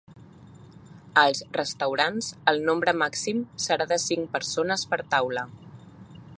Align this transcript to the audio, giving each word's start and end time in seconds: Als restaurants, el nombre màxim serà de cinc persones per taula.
Als 1.23 1.41
restaurants, 1.57 2.29
el 2.53 2.63
nombre 2.69 2.95
màxim 3.03 3.45
serà 3.69 3.87
de 3.95 4.01
cinc 4.07 4.33
persones 4.39 4.87
per 4.95 5.03
taula. 5.17 5.49